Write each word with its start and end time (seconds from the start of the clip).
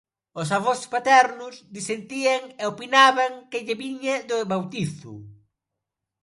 Os 0.41 0.49
avós 0.57 0.81
paternos 0.93 1.55
disentían 1.77 2.41
e 2.61 2.63
opinaban 2.73 3.31
que 3.49 3.63
lle 3.65 3.79
viña 3.83 4.15
do 4.29 4.37
bautizo. 4.51 5.13